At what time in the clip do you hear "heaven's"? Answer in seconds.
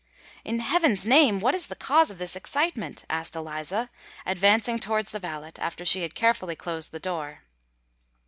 0.61-1.05